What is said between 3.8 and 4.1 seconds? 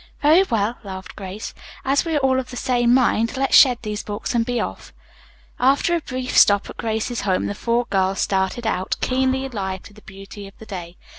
these